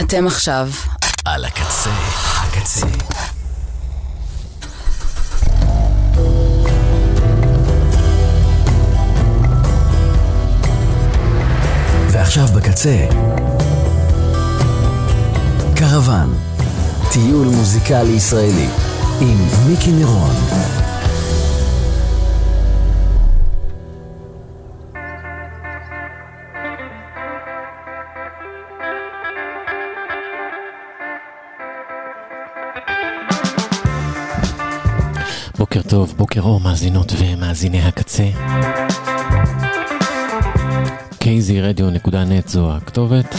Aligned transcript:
אתם 0.00 0.26
עכשיו. 0.26 0.68
על 1.24 1.44
הקצה, 1.44 1.90
הקצה. 2.36 2.86
ועכשיו 12.10 12.46
בקצה, 12.46 13.06
קרוון, 15.76 16.34
טיול 17.12 17.46
מוזיקלי 17.46 18.12
ישראלי, 18.12 18.68
עם 19.20 19.48
מיקי 19.66 19.92
נירון. 19.92 20.85
בוקר 35.76 35.88
טוב, 35.88 36.14
בוקר 36.16 36.40
אור, 36.40 36.60
מאזינות 36.60 37.12
ומאזיני 37.18 37.82
הקצה. 37.82 38.24
kzradio.net 41.12 42.48
זו 42.48 42.72
הכתובת. 42.72 43.34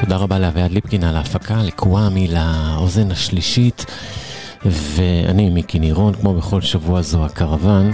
תודה 0.00 0.16
רבה 0.16 0.38
לאביעד 0.38 0.70
ליפקין 0.70 1.04
על 1.04 1.16
ההפקה, 1.16 1.62
לקוואמי, 1.62 2.28
לאוזן 2.28 3.10
השלישית, 3.10 3.86
ואני 4.64 5.50
מיקי 5.50 5.78
נירון, 5.78 6.14
כמו 6.14 6.34
בכל 6.34 6.60
שבוע 6.60 7.02
זו 7.02 7.24
הקרוון. 7.24 7.92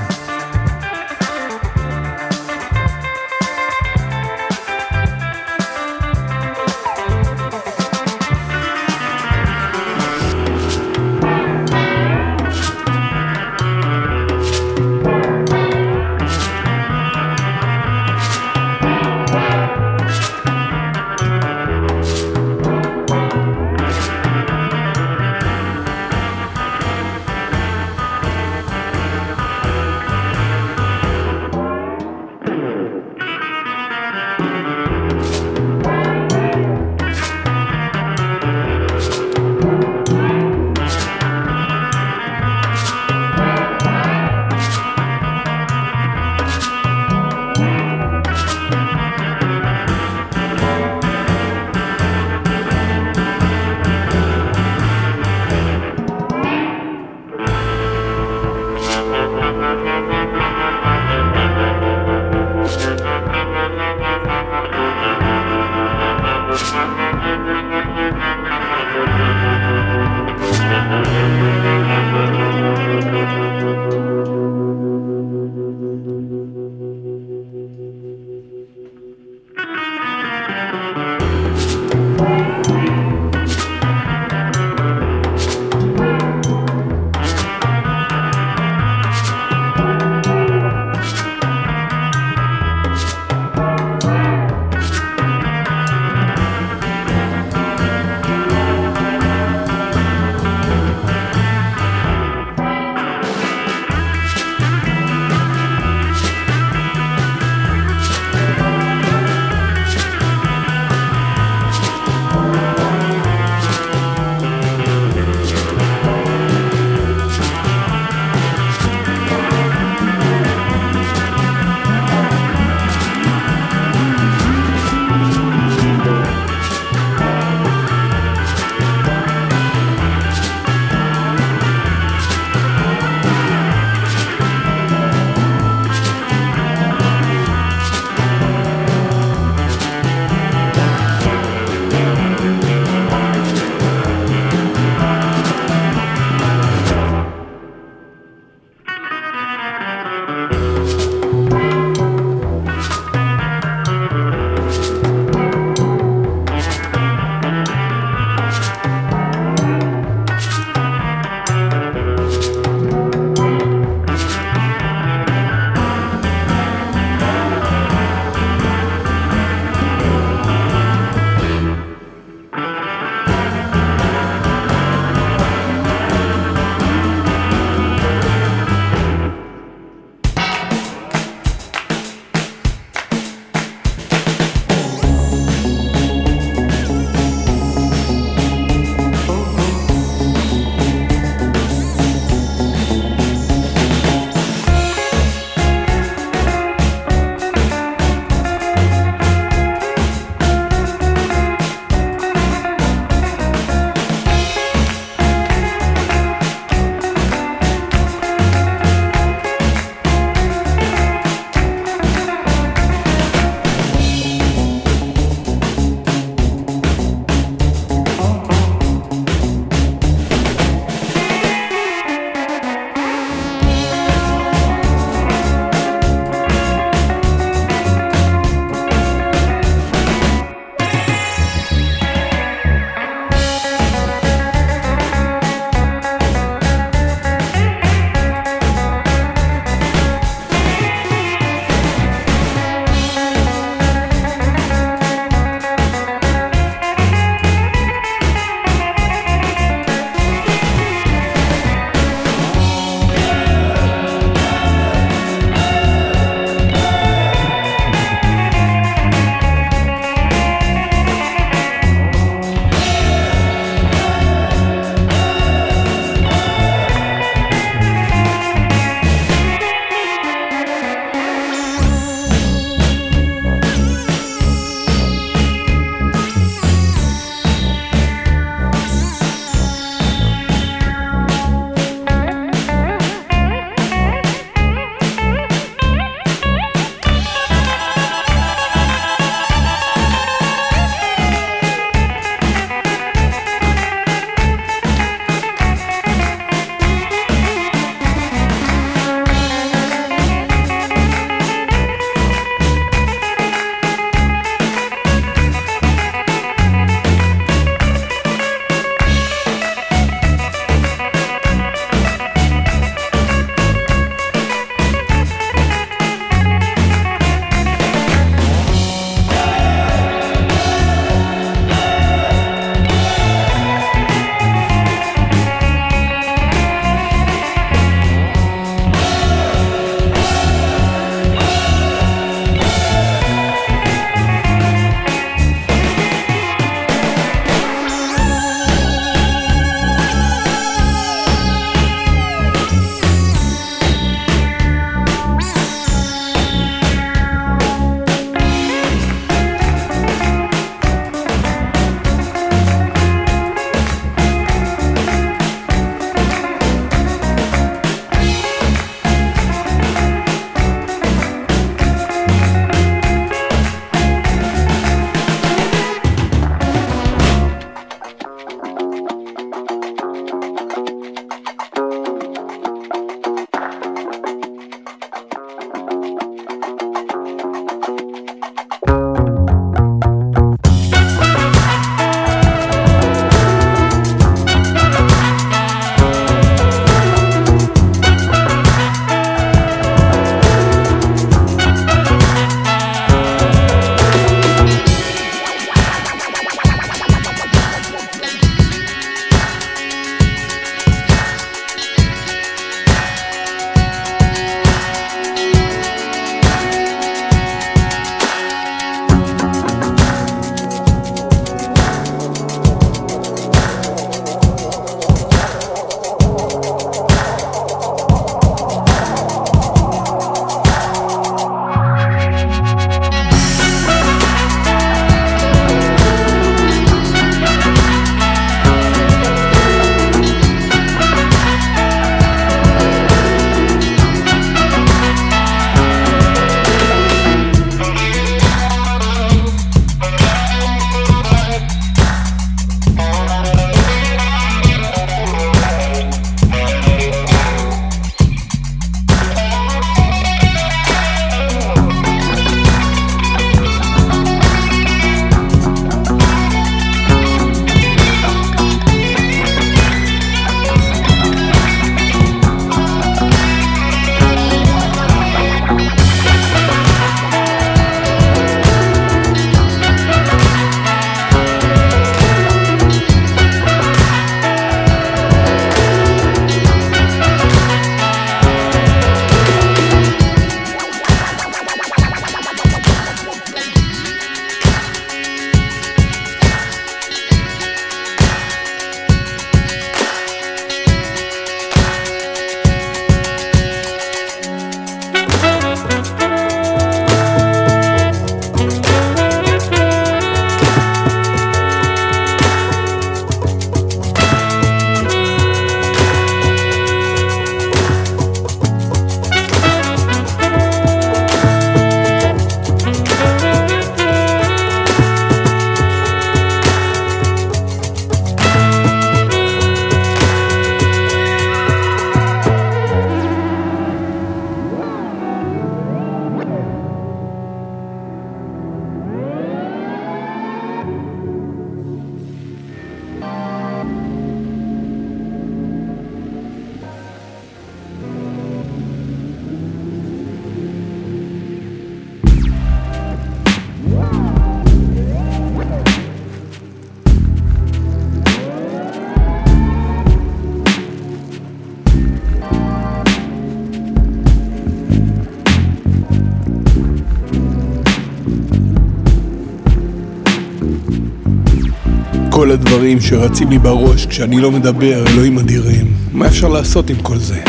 כל 562.69 562.75
הדברים 562.75 563.01
שרצים 563.01 563.51
לי 563.51 563.59
בראש 563.59 564.07
כשאני 564.07 564.41
לא 564.41 564.51
מדבר, 564.51 565.05
אלוהים 565.07 565.39
אדירים. 565.39 565.87
מה 566.13 566.27
אפשר 566.27 566.49
לעשות 566.49 566.91
עם 566.91 566.97
כל 567.03 567.19
זה? 567.19 567.43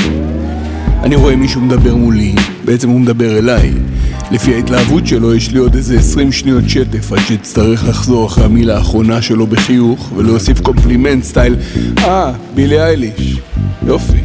אני 1.04 1.16
רואה 1.16 1.36
מישהו 1.36 1.62
מדבר 1.62 1.96
מולי, 1.96 2.36
בעצם 2.66 2.90
הוא 2.90 3.00
מדבר 3.00 3.38
אליי. 3.38 3.72
לפי 4.32 4.54
ההתלהבות 4.54 5.08
שלו 5.08 5.36
יש 5.36 5.52
לי 5.52 5.60
עוד 5.60 5.76
איזה 5.76 6.00
20 6.00 6.32
שניות 6.32 6.70
שטף 6.70 7.12
עד 7.12 7.20
שאצטרך 7.28 7.88
לחזור 7.88 8.28
אחרי 8.28 8.44
המילה 8.46 8.78
האחרונה 8.78 9.22
שלו 9.22 9.48
בחיוך 9.48 10.12
ולהוסיף 10.16 10.62
קומפלימנט 10.62 11.24
style 11.24 11.56
אה, 11.98 12.32
בילי 12.56 12.82
אייליש. 12.82 13.40
יופי. 13.88 14.22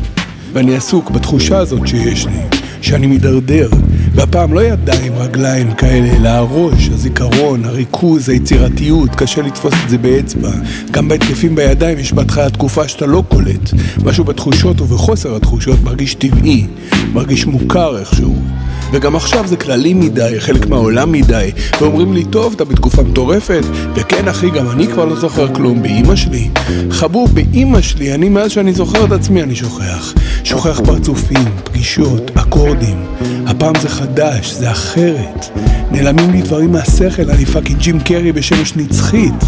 ואני 0.53 0.77
עסוק 0.77 1.11
בתחושה 1.11 1.59
הזאת 1.59 1.87
שיש 1.87 2.27
לי, 2.27 2.59
שאני 2.81 3.07
מידרדר, 3.07 3.69
והפעם 4.15 4.55
לא 4.55 4.61
ידיים, 4.61 5.13
רגליים 5.17 5.75
כאלה, 5.75 6.17
אלא 6.17 6.29
הראש, 6.29 6.89
הזיכרון, 6.89 7.65
הריכוז, 7.65 8.29
היצירתיות, 8.29 9.11
קשה 9.15 9.43
לתפוס 9.43 9.75
את 9.85 9.91
זה 9.91 9.99
באצבע. 9.99 10.51
גם 10.91 11.09
בהתקפים 11.09 11.55
בידיים 11.55 11.99
יש 11.99 12.13
בהתחלה 12.13 12.51
תקופה 12.51 12.89
שאתה 12.89 13.07
לא 13.07 13.23
קולט. 13.29 13.71
משהו 14.05 14.25
בתחושות 14.25 14.81
ובחוסר 14.81 15.37
התחושות 15.37 15.79
מרגיש 15.83 16.15
טבעי, 16.15 16.67
מרגיש 17.13 17.47
מוכר 17.47 17.99
איכשהו. 17.99 18.37
וגם 18.95 19.17
עכשיו 19.17 19.47
זה 19.47 19.57
כללי 19.57 19.95
מדי, 19.95 20.35
חלק 20.39 20.67
מהעולם 20.67 21.13
מדי, 21.13 21.51
ואומרים 21.81 22.13
לי, 22.13 22.25
טוב, 22.25 22.53
אתה 22.57 22.65
בתקופה 22.65 23.03
מטורפת, 23.03 23.63
וכן 23.95 24.29
אחי, 24.29 24.51
גם 24.51 24.71
אני 24.71 24.87
כבר 24.87 25.05
לא 25.05 25.17
זוכר 25.17 25.55
כלום, 25.55 25.83
באימא 25.83 26.17
שלי. 26.17 26.49
חבוב, 26.91 27.35
באימא 27.35 27.81
שלי, 27.81 28.15
אני 28.15 28.29
מאז 28.29 28.51
שאני 28.51 28.73
זוכר 28.73 29.05
את 29.05 29.13
עצמי 29.13 29.43
אני 29.43 29.57
שוכח. 29.57 30.15
שוכח 30.45 30.81
פרצופים, 30.85 31.45
פגישות, 31.65 32.31
אקורדים. 32.35 33.05
הפעם 33.47 33.75
זה 33.83 33.89
חדש, 33.89 34.53
זה 34.53 34.71
אחרת. 34.71 35.47
נעלמים 35.91 36.31
לי 36.31 36.43
דברים 36.43 36.73
מהשכל, 36.73 37.31
אני 37.31 37.47
fucking 37.47 37.79
ג'ים 37.79 38.01
קרי 38.01 38.33
בשמש 38.33 38.77
נצחית. 38.77 39.45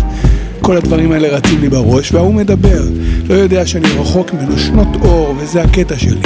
כל 0.60 0.76
הדברים 0.76 1.12
האלה 1.12 1.28
רצים 1.28 1.60
לי 1.60 1.68
בראש, 1.68 2.12
וההוא 2.12 2.34
מדבר. 2.34 2.82
לא 3.28 3.34
יודע 3.34 3.66
שאני 3.66 3.88
רחוק 3.88 4.34
ממנו 4.34 4.58
שנות 4.58 4.88
אור, 5.02 5.34
וזה 5.38 5.62
הקטע 5.62 5.98
שלי. 5.98 6.20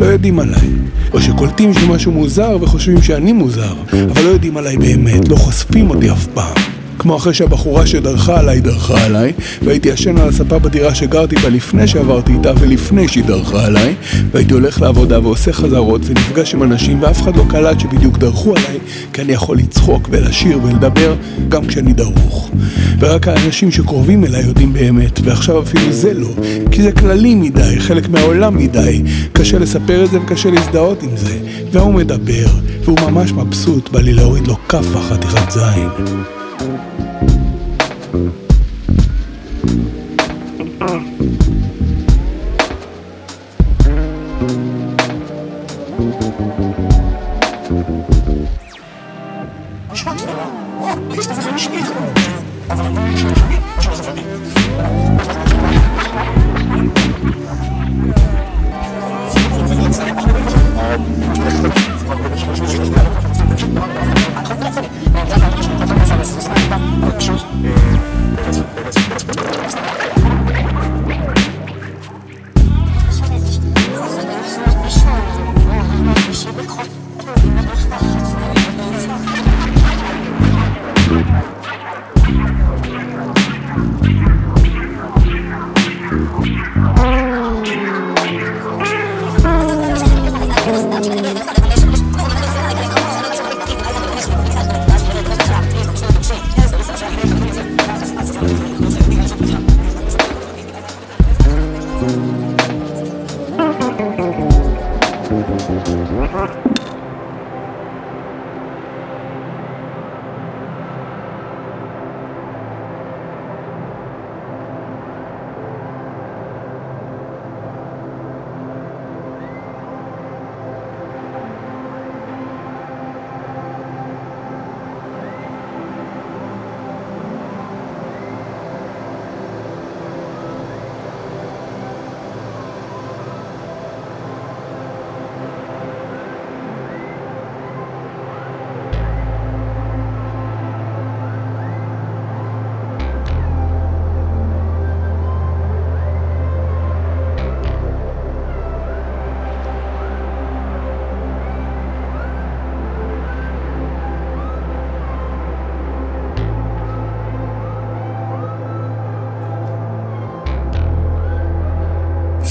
לא 0.00 0.04
יודעים 0.04 0.38
עליי. 0.38 0.68
או 1.12 1.20
שקולטים 1.20 1.74
שמשהו 1.74 2.12
מוזר 2.12 2.58
וחושבים 2.60 3.02
שאני 3.02 3.32
מוזר, 3.32 3.74
אבל 3.92 4.22
לא 4.22 4.28
יודעים 4.28 4.56
עליי 4.56 4.76
באמת, 4.76 5.28
לא 5.28 5.36
חושפים 5.36 5.90
אותי 5.90 6.10
אף 6.10 6.26
פעם. 6.26 6.77
כמו 6.98 7.16
אחרי 7.16 7.34
שהבחורה 7.34 7.86
שדרכה 7.86 8.38
עליי 8.38 8.60
דרכה 8.60 9.04
עליי 9.04 9.32
והייתי 9.62 9.88
ישן 9.88 10.18
על 10.18 10.28
הספה 10.28 10.58
בדירה 10.58 10.94
שגרתי 10.94 11.36
בה 11.36 11.48
לפני 11.48 11.86
שעברתי 11.88 12.32
איתה 12.32 12.52
ולפני 12.60 13.08
שהיא 13.08 13.24
דרכה 13.24 13.66
עליי 13.66 13.94
והייתי 14.32 14.54
הולך 14.54 14.82
לעבודה 14.82 15.20
ועושה 15.20 15.52
חזרות 15.52 16.00
ונפגש 16.04 16.54
עם 16.54 16.62
אנשים 16.62 17.02
ואף 17.02 17.22
אחד 17.22 17.36
לא 17.36 17.44
קלט 17.50 17.80
שבדיוק 17.80 18.18
דרכו 18.18 18.54
עליי 18.56 18.78
כי 19.12 19.22
אני 19.22 19.32
יכול 19.32 19.58
לצחוק 19.58 20.08
ולשיר 20.10 20.60
ולדבר 20.62 21.14
גם 21.48 21.66
כשאני 21.66 21.92
דרוך. 21.92 22.50
ורק 22.98 23.28
האנשים 23.28 23.70
שקרובים 23.70 24.24
אליי 24.24 24.42
יודעים 24.42 24.72
באמת 24.72 25.20
ועכשיו 25.24 25.62
אפילו 25.62 25.92
זה 25.92 26.14
לא 26.14 26.28
כי 26.70 26.82
זה 26.82 26.92
כללי 26.92 27.34
מדי, 27.34 27.80
חלק 27.80 28.08
מהעולם 28.08 28.56
מדי. 28.56 29.02
קשה 29.32 29.58
לספר 29.58 30.04
את 30.04 30.10
זה 30.10 30.20
וקשה 30.20 30.50
להזדהות 30.50 31.02
עם 31.02 31.16
זה. 31.16 31.38
והוא 31.72 31.94
מדבר 31.94 32.46
והוא 32.84 33.00
ממש 33.00 33.32
מבסוט 33.32 33.88
בא 33.88 34.00
לי 34.00 34.12
להוריד 34.12 34.46
לו 34.46 34.56
כאפה 34.68 35.00
חתיכת 35.00 35.50
זין 35.50 36.37
Mm-hmm. 36.58 36.88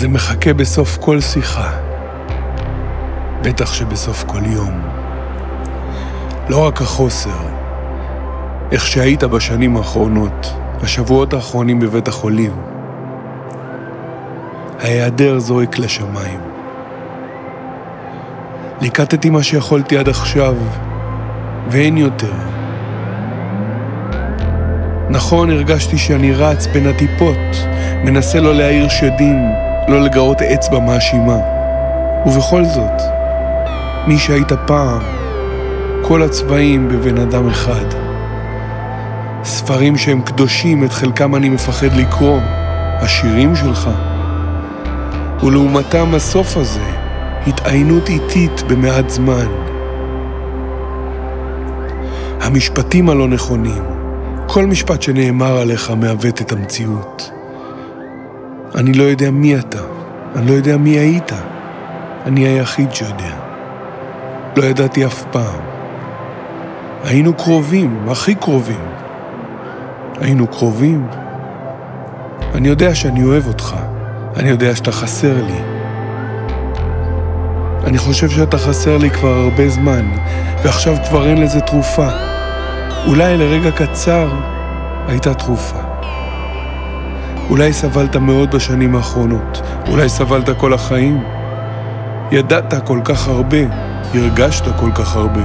זה 0.07 0.13
מחכה 0.13 0.53
בסוף 0.53 0.97
כל 0.97 1.21
שיחה, 1.21 1.69
בטח 3.41 3.73
שבסוף 3.73 4.23
כל 4.27 4.45
יום. 4.45 4.81
לא 6.49 6.67
רק 6.67 6.81
החוסר, 6.81 7.37
איך 8.71 8.87
שהיית 8.87 9.23
בשנים 9.23 9.77
האחרונות, 9.77 10.53
השבועות 10.81 11.33
האחרונים 11.33 11.79
בבית 11.79 12.07
החולים. 12.07 12.51
ההיעדר 14.79 15.39
זועק 15.39 15.79
לשמיים. 15.79 16.39
ליקטתי 18.81 19.29
מה 19.29 19.43
שיכולתי 19.43 19.97
עד 19.97 20.09
עכשיו, 20.09 20.55
ואין 21.69 21.97
יותר. 21.97 22.33
נכון, 25.09 25.49
הרגשתי 25.49 25.97
שאני 25.97 26.33
רץ 26.33 26.67
בין 26.67 26.87
הטיפות, 26.87 27.67
מנסה 28.03 28.39
לא 28.39 28.55
להעיר 28.55 28.89
שדים, 28.89 29.66
לא 29.87 30.01
לגרות 30.01 30.41
אצבע 30.41 30.79
מאשימה. 30.79 31.37
ובכל 32.25 32.65
זאת, 32.65 33.01
מי 34.07 34.17
שהיית 34.17 34.51
פעם, 34.67 35.01
כל 36.01 36.23
הצבעים 36.23 36.87
בבן 36.87 37.17
אדם 37.17 37.49
אחד. 37.49 37.85
ספרים 39.43 39.97
שהם 39.97 40.21
קדושים, 40.21 40.83
את 40.83 40.91
חלקם 40.93 41.35
אני 41.35 41.49
מפחד 41.49 41.93
לקרוא, 41.93 42.39
השירים 43.01 43.55
שלך. 43.55 43.89
ולעומתם 45.43 46.15
הסוף 46.15 46.57
הזה, 46.57 46.85
התעיינות 47.47 48.09
איטית 48.09 48.61
במעט 48.67 49.09
זמן. 49.09 49.47
המשפטים 52.41 53.09
הלא 53.09 53.27
נכונים, 53.27 53.83
כל 54.47 54.65
משפט 54.65 55.01
שנאמר 55.01 55.57
עליך 55.57 55.91
מעוות 55.91 56.41
את 56.41 56.51
המציאות. 56.51 57.36
אני 58.77 58.93
לא 58.93 59.03
יודע 59.03 59.31
מי 59.31 59.59
אתה, 59.59 59.81
אני 60.35 60.47
לא 60.47 60.51
יודע 60.51 60.77
מי 60.77 60.89
היית. 60.89 61.31
אני 62.25 62.47
היחיד 62.47 62.93
שיודע. 62.93 63.33
לא 64.57 64.63
ידעתי 64.63 65.05
אף 65.05 65.23
פעם. 65.31 65.59
היינו 67.03 67.33
קרובים, 67.33 68.05
הכי 68.09 68.35
קרובים. 68.35 68.85
היינו 70.21 70.47
קרובים, 70.47 71.07
אני 72.55 72.67
יודע 72.67 72.95
שאני 72.95 73.23
אוהב 73.23 73.47
אותך. 73.47 73.75
אני 74.35 74.49
יודע 74.49 74.75
שאתה 74.75 74.91
חסר 74.91 75.45
לי. 75.45 75.59
אני 77.83 77.97
חושב 77.97 78.29
שאתה 78.29 78.57
חסר 78.57 78.97
לי 78.97 79.09
כבר 79.09 79.33
הרבה 79.33 79.69
זמן, 79.69 80.05
ועכשיו 80.63 80.95
כבר 81.09 81.27
אין 81.27 81.41
לזה 81.41 81.61
תרופה. 81.61 82.07
אולי 83.07 83.37
לרגע 83.37 83.71
קצר 83.71 84.29
הייתה 85.07 85.33
תרופה. 85.33 85.86
אולי 87.49 87.73
סבלת 87.73 88.15
מאוד 88.15 88.55
בשנים 88.55 88.95
האחרונות, 88.95 89.61
אולי 89.89 90.09
סבלת 90.09 90.49
כל 90.57 90.73
החיים. 90.73 91.23
ידעת 92.31 92.73
כל 92.85 92.99
כך 93.03 93.27
הרבה, 93.27 93.57
הרגשת 94.13 94.63
כל 94.79 94.91
כך 94.95 95.15
הרבה. 95.15 95.41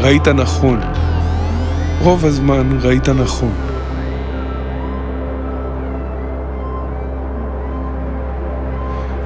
ראית 0.00 0.28
נכון. 0.28 0.80
רוב 2.00 2.24
הזמן 2.24 2.78
ראית 2.80 3.08
נכון. 3.08 3.52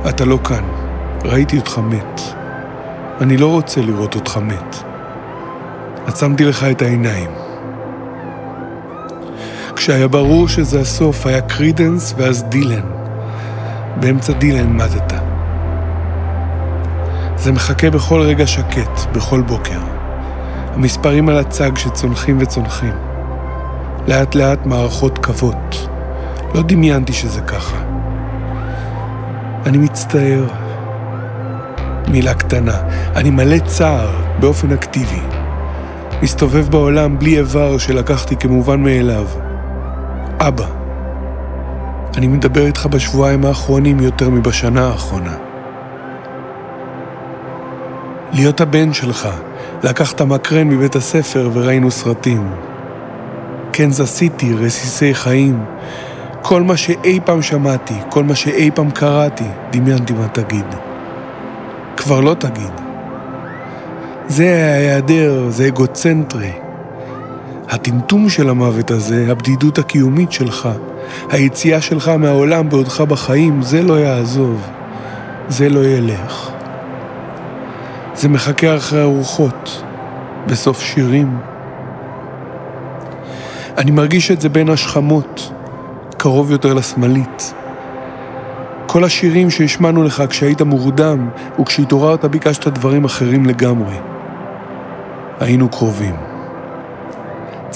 אתה 0.09 0.25
לא 0.25 0.39
כאן, 0.45 0.65
ראיתי 1.25 1.59
אותך 1.59 1.79
מת. 1.79 2.21
אני 3.21 3.37
לא 3.37 3.47
רוצה 3.47 3.81
לראות 3.81 4.15
אותך 4.15 4.37
מת. 4.37 4.77
עצמתי 6.07 6.45
לך 6.45 6.65
את 6.71 6.83
העיניים. 6.83 7.46
כשהיה 9.87 10.09
ברור 10.09 10.49
שזה 10.49 10.81
הסוף, 10.81 11.27
היה 11.27 11.41
קרידנס 11.41 12.15
ואז 12.17 12.45
דילן. 12.45 12.85
באמצע 14.01 14.33
דילן 14.33 14.73
מתת. 14.73 15.15
זה 17.37 17.53
מחכה 17.53 17.91
בכל 17.91 18.21
רגע 18.21 18.47
שקט, 18.47 19.01
בכל 19.13 19.41
בוקר. 19.41 19.79
המספרים 20.75 21.29
על 21.29 21.39
הצג 21.39 21.77
שצונחים 21.77 22.39
וצונחים. 22.41 22.95
לאט 24.09 24.35
לאט 24.35 24.67
מערכות 24.67 25.19
קוות. 25.19 25.89
לא 26.55 26.63
דמיינתי 26.63 27.13
שזה 27.13 27.41
ככה. 27.41 27.77
אני 29.67 29.79
מצטער. 29.79 30.45
מילה 32.09 32.35
קטנה. 32.35 32.77
אני 33.17 33.31
מלא 33.31 33.59
צער 33.59 34.11
באופן 34.41 34.73
אקטיבי. 34.73 35.21
מסתובב 36.23 36.71
בעולם 36.71 37.19
בלי 37.19 37.39
איבר 37.39 37.79
שלקחתי 37.79 38.37
כמובן 38.37 38.83
מאליו. 38.83 39.46
אבא. 40.41 40.67
אני 42.17 42.27
מדבר 42.27 42.67
איתך 42.67 42.87
בשבועיים 42.87 43.45
האחרונים 43.45 44.01
יותר 44.01 44.31
מבשנה 44.31 44.87
האחרונה. 44.87 45.35
להיות 48.33 48.61
הבן 48.61 48.93
שלך, 48.93 49.29
לקחת 49.83 50.23
מקרן 50.23 50.69
מבית 50.69 50.97
הספר 50.97 51.51
וראינו 51.53 51.91
סרטים. 51.91 52.51
קנזס 53.73 54.17
סיטי, 54.17 54.55
רסיסי 54.55 55.15
חיים. 55.15 55.65
כל 56.43 56.63
מה 56.63 56.77
שאי 56.77 57.21
פעם 57.25 57.43
שמעתי, 57.43 57.95
כל 58.09 58.25
מה 58.25 58.35
שאי 58.35 58.71
פעם 58.75 58.91
קראתי, 58.91 59.45
דמיינתי 59.71 60.13
מה 60.13 60.29
תגיד. 60.29 60.67
כבר 61.97 62.21
לא 62.21 62.35
תגיד. 62.35 62.73
זה 64.29 64.73
ההיעדר, 64.75 65.47
זה 65.49 65.67
אגוצנטרי. 65.67 66.66
הטמטום 67.69 68.29
של 68.29 68.49
המוות 68.49 68.91
הזה, 68.91 69.27
הבדידות 69.29 69.79
הקיומית 69.79 70.33
שלך, 70.33 70.69
היציאה 71.31 71.81
שלך 71.81 72.09
מהעולם 72.09 72.69
בעודך 72.69 73.01
בחיים, 73.01 73.63
זה 73.63 73.83
לא 73.83 74.01
יעזוב. 74.01 74.71
זה 75.49 75.69
לא 75.69 75.85
ילך. 75.85 76.51
זה 78.15 78.29
מחכה 78.29 78.77
אחרי 78.77 79.01
הרוחות, 79.01 79.83
בסוף 80.47 80.81
שירים. 80.81 81.39
אני 83.79 83.91
מרגיש 83.91 84.31
את 84.31 84.41
זה 84.41 84.49
בין 84.49 84.69
השכמות, 84.69 85.53
קרוב 86.17 86.51
יותר 86.51 86.75
לשמאלית. 86.75 87.55
כל 88.87 89.05
השירים 89.05 89.51
שהשמענו 89.51 90.03
לך 90.03 90.23
כשהיית 90.31 90.63
מורדם, 90.63 91.29
וכשהתעוררת 91.61 92.25
ביקשת 92.25 92.67
דברים 92.67 93.05
אחרים 93.05 93.47
לגמרי. 93.47 93.97
היינו 95.41 95.69
קרובים. 95.69 96.36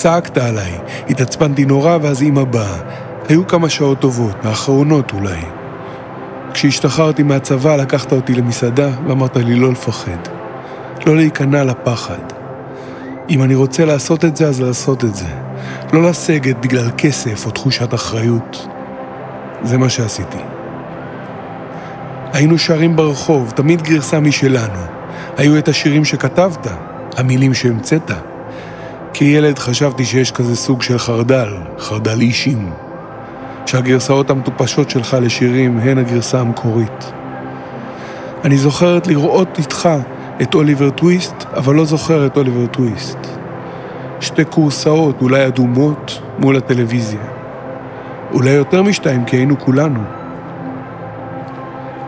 צעקת 0.00 0.38
עליי, 0.38 0.72
התעצבנתי 1.10 1.64
נורא 1.64 1.98
ואז 2.02 2.22
אמא 2.22 2.44
באה. 2.44 2.78
היו 3.28 3.46
כמה 3.46 3.68
שעות 3.68 4.00
טובות, 4.00 4.36
האחרונות 4.44 5.12
אולי. 5.12 5.40
כשהשתחררתי 6.52 7.22
מהצבא 7.22 7.76
לקחת 7.76 8.12
אותי 8.12 8.34
למסעדה 8.34 8.88
ואמרת 9.06 9.36
לי 9.36 9.54
לא 9.54 9.72
לפחד. 9.72 10.18
לא 11.06 11.16
להיכנע 11.16 11.64
לפחד. 11.64 12.22
אם 13.30 13.42
אני 13.42 13.54
רוצה 13.54 13.84
לעשות 13.84 14.24
את 14.24 14.36
זה, 14.36 14.48
אז 14.48 14.60
לעשות 14.60 15.04
את 15.04 15.14
זה. 15.14 15.28
לא 15.92 16.02
לסגת 16.02 16.56
בגלל 16.56 16.90
כסף 16.98 17.46
או 17.46 17.50
תחושת 17.50 17.94
אחריות. 17.94 18.66
זה 19.62 19.78
מה 19.78 19.88
שעשיתי. 19.88 20.38
היינו 22.32 22.58
שרים 22.58 22.96
ברחוב, 22.96 23.52
תמיד 23.56 23.82
גרסה 23.82 24.20
משלנו. 24.20 24.80
היו 25.36 25.58
את 25.58 25.68
השירים 25.68 26.04
שכתבת, 26.04 26.66
המילים 27.16 27.54
שהמצאת. 27.54 28.29
כילד 29.12 29.58
חשבתי 29.58 30.04
שיש 30.04 30.32
כזה 30.32 30.56
סוג 30.56 30.82
של 30.82 30.98
חרדל, 30.98 31.48
חרדל 31.78 32.20
אישים. 32.20 32.70
שהגרסאות 33.70 34.30
המטופשות 34.30 34.90
שלך 34.90 35.16
לשירים 35.20 35.78
הן 35.78 35.98
הגרסה 35.98 36.40
המקורית. 36.40 37.12
אני 38.44 38.58
זוכרת 38.58 39.06
לראות 39.06 39.58
איתך 39.58 39.88
את 40.42 40.54
אוליבר 40.54 40.90
טוויסט, 40.90 41.34
אבל 41.56 41.74
לא 41.74 41.84
זוכר 41.84 42.26
את 42.26 42.36
אוליבר 42.36 42.66
טוויסט. 42.66 43.18
שתי 44.20 44.42
כורסאות, 44.50 45.22
אולי 45.22 45.46
אדומות, 45.46 46.22
מול 46.38 46.56
הטלוויזיה. 46.56 47.20
אולי 48.32 48.50
יותר 48.50 48.82
משתיים, 48.82 49.24
כי 49.24 49.36
היינו 49.36 49.58
כולנו. 49.58 50.00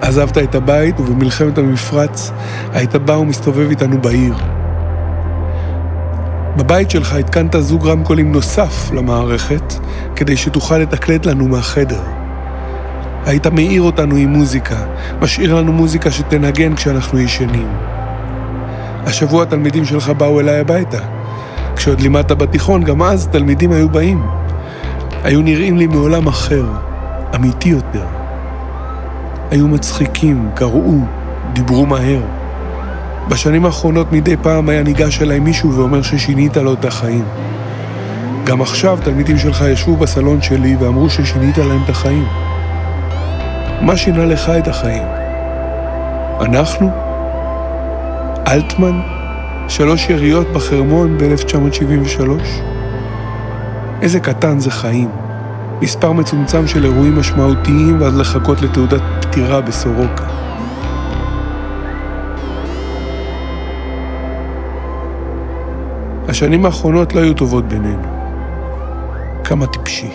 עזבת 0.01 0.39
את 0.39 0.55
הבית, 0.55 1.01
ובמלחמת 1.01 1.59
המפרץ 1.59 2.33
היית 2.73 2.97
בא 2.97 3.13
ומסתובב 3.13 3.71
איתנו 3.71 3.99
בעיר. 3.99 4.35
בבית 6.57 6.91
שלך 6.91 7.13
התקנת 7.13 7.57
זוג 7.61 7.89
רמקולים 7.89 8.33
נוסף 8.33 8.91
למערכת, 8.93 9.75
כדי 10.17 10.37
שתוכל 10.37 10.79
לתקלט 10.79 11.27
לנו 11.27 11.49
מהחדר. 11.49 12.03
היית 13.27 13.47
מאיר 13.47 13.83
אותנו 13.83 14.17
עם 14.17 14.29
מוזיקה, 14.29 14.77
משאיר 15.21 15.55
לנו 15.55 15.73
מוזיקה 15.73 16.11
שתנגן 16.11 16.75
כשאנחנו 16.75 17.19
ישנים. 17.19 17.69
השבוע 19.07 19.43
התלמידים 19.43 19.85
שלך 19.85 20.09
באו 20.09 20.41
אליי 20.41 20.61
הביתה. 20.61 20.99
כשעוד 21.77 22.01
לימדת 22.01 22.33
בתיכון, 22.33 22.85
גם 22.85 23.03
אז 23.03 23.29
תלמידים 23.29 23.73
היו 23.73 23.89
באים. 23.89 24.27
היו 25.25 25.43
נראים 25.43 25.77
לי 25.77 25.87
מעולם 25.87 26.27
אחר, 26.27 26.65
אמיתי 27.35 27.69
יותר. 27.69 28.05
היו 29.51 29.69
מצחיקים, 29.69 30.51
קראו, 30.55 30.99
דיברו 31.53 31.87
מהר. 31.87 32.42
בשנים 33.29 33.65
האחרונות 33.65 34.13
מדי 34.13 34.37
פעם 34.43 34.69
היה 34.69 34.83
ניגש 34.83 35.23
אליי 35.23 35.41
מישהו 35.41 35.75
ואומר 35.75 36.03
ששינית 36.03 36.57
לו 36.57 36.73
את 36.73 36.85
החיים. 36.85 37.25
גם 38.45 38.63
עכשיו 38.63 38.99
תלמידים 39.05 39.39
שלך 39.39 39.65
ישבו 39.69 39.97
בסלון 39.97 40.43
שלי 40.43 40.77
ואמרו 40.77 41.11
ששינית 41.11 41.59
להם 41.59 41.81
את 41.85 41.89
החיים. 41.89 42.27
מה 43.81 43.97
שינה 43.97 44.25
לך 44.25 44.51
את 44.59 44.69
החיים? 44.69 45.03
אנחנו? 46.41 46.91
אלטמן? 48.49 49.01
שלוש 49.69 50.11
יריות 50.11 50.53
בחרמון 50.53 51.19
ב-1973? 51.19 52.23
איזה 54.03 54.21
קטן 54.21 54.59
זה 54.59 54.71
חיים. 54.71 55.09
מספר 55.83 56.13
מצומצם 56.13 56.67
של 56.67 56.85
אירועים 56.85 57.19
משמעותיים 57.19 58.01
ואז 58.01 58.19
לחכות 58.19 58.63
לתעודת 58.63 59.03
פטירה 59.21 59.61
בסורוקה. 59.61 60.42
השנים 66.32 66.66
האחרונות 66.66 67.14
לא 67.14 67.20
היו 67.20 67.34
טובות 67.34 67.66
בינינו. 67.66 68.08
כמה 69.44 69.68
טיפשי. 69.68 70.10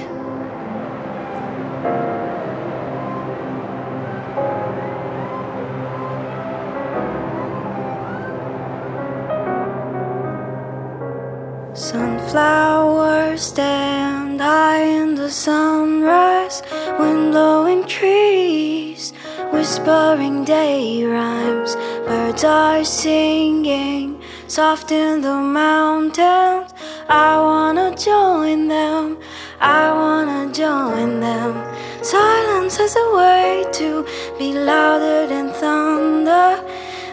Sunflowers 11.74 13.42
stand 13.52 14.40
high 14.40 14.84
in 15.00 15.14
the 15.14 15.30
sunrise, 15.46 16.58
wind 16.98 17.32
blowing 17.32 17.82
trees, 17.96 19.12
whispering 19.52 20.44
day 20.44 21.04
rhymes, 21.04 21.72
birds 22.06 22.44
are 22.44 22.84
singing 22.84 24.05
soft 24.47 24.91
in 24.91 25.21
the 25.21 25.33
mountains. 25.33 26.73
I 27.09 27.37
wanna 27.37 27.95
join 27.95 28.67
them, 28.67 29.17
I 29.59 29.91
wanna 29.91 30.51
join 30.53 31.19
them. 31.19 31.63
Silence 32.01 32.79
is 32.79 32.95
a 32.95 33.15
way 33.15 33.65
to 33.73 34.05
be 34.39 34.53
louder 34.53 35.27
than 35.27 35.51
thunder. 35.51 36.63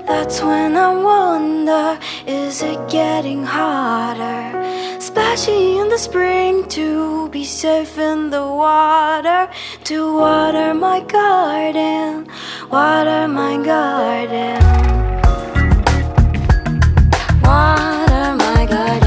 That's 0.06 0.42
when 0.42 0.76
I 0.76 0.94
wonder, 0.94 1.98
is 2.26 2.62
it 2.62 2.78
getting 2.88 3.42
harder? 3.42 5.00
Splashy 5.00 5.78
in 5.78 5.88
the 5.88 5.98
spring 5.98 6.68
to 6.68 7.28
be 7.30 7.44
safe 7.44 7.98
in 7.98 8.30
the 8.30 8.46
water, 8.46 9.48
to 9.84 10.14
water 10.14 10.74
my 10.74 11.00
garden, 11.00 12.28
water 12.70 13.26
my 13.28 13.56
garden 13.64 14.93
water, 17.54 18.36
my 18.36 18.66
God. 18.66 19.03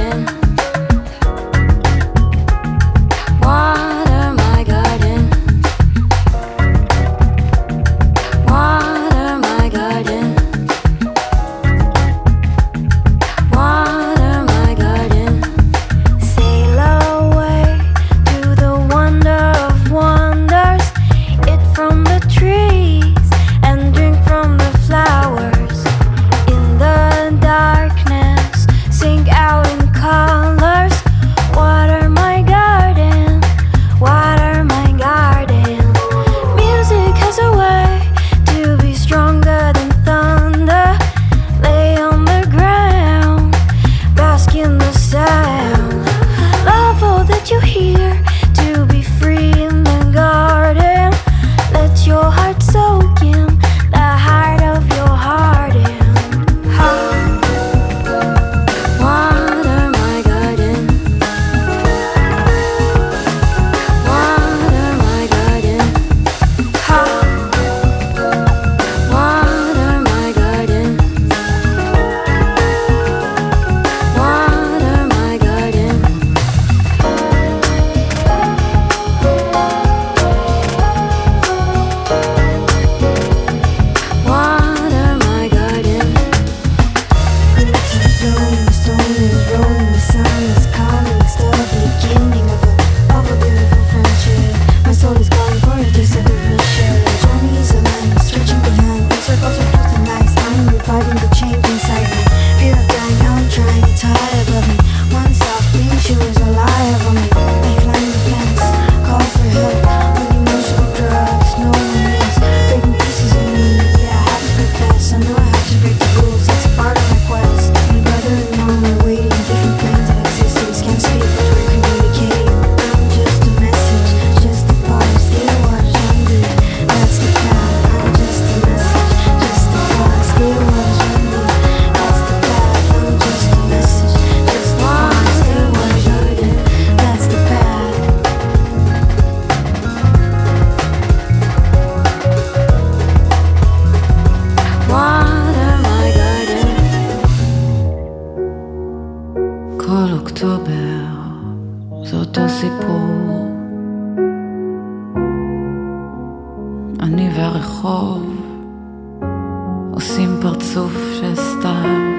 עושים 159.97 160.37
פרצוף 160.41 160.93
של 161.13 161.35
סתם. 161.35 162.13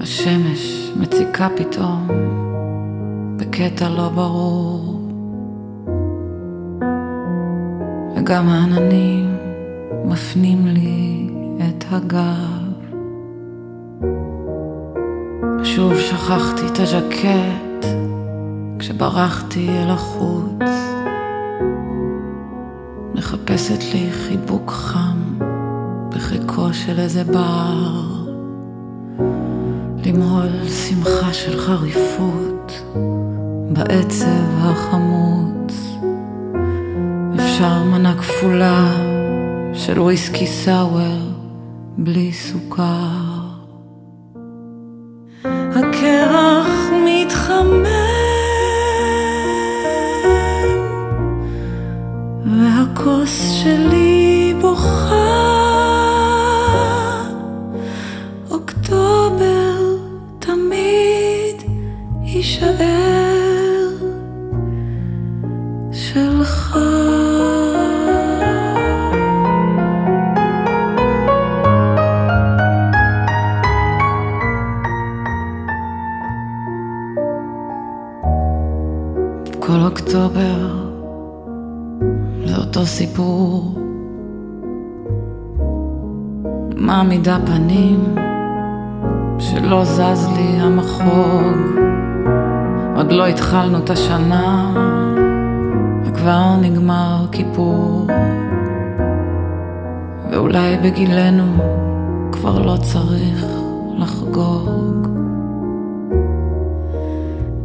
השמש 0.00 0.92
מציקה 0.96 1.48
פתאום 1.56 2.08
בקטע 3.36 3.88
לא 3.88 4.08
ברור. 4.08 5.00
וגם 8.16 8.48
העננים 8.48 9.36
מפנים 10.04 10.66
לי 10.66 11.30
את 11.58 11.84
הגב. 11.90 12.92
שוב 15.64 15.98
שכחתי 15.98 16.66
את 16.72 16.78
הז'קט 16.78 17.86
כשברחתי 18.78 19.68
אל 19.68 19.90
החוץ. 19.90 20.62
מחפשת 23.14 23.94
לי 23.94 24.12
חיבוק 24.12 24.70
חם. 24.70 25.21
בדרכו 26.52 26.74
של 26.74 26.98
איזה 26.98 27.24
בר, 27.24 28.02
למהול 30.04 30.68
שמחה 30.68 31.32
של 31.32 31.58
חריפות 31.58 32.72
בעצב 33.72 34.26
החמוץ. 34.58 35.74
אפשר 37.34 37.82
מנה 37.82 38.14
כפולה 38.18 38.92
של 39.74 40.00
וויסקי 40.00 40.46
סאואר 40.46 41.18
בלי 41.98 42.32
סוכר. 42.32 43.31
בגילנו 101.02 101.44
כבר 102.32 102.58
לא 102.58 102.76
צריך 102.76 103.46
לחגוג. 103.98 105.08